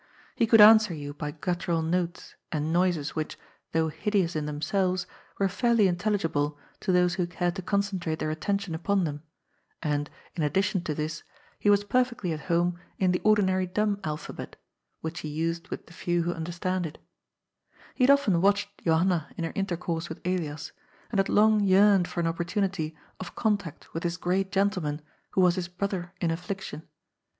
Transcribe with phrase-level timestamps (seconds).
[0.35, 3.37] He could answer you by guttural notes and noises which,
[3.71, 5.05] though hideous in themselves,
[5.37, 9.21] were fairly intelligible to those who cared to concentrate their at tention upon them,
[9.83, 11.21] and, in addition to this,
[11.59, 12.51] he was perfectly TWO BROTHERS
[12.97, 13.11] IN MISFORTUNE.
[13.11, 14.55] 263 fit home in the ordinary dumb alphabet,
[15.01, 16.97] which he used with the few who understand it
[17.93, 20.71] He had often watched Johanna in her intercourse with Elias,
[21.11, 25.53] and had long yearned for an opportunity of contact with this great gentleman who was
[25.53, 26.87] his brother in affliction.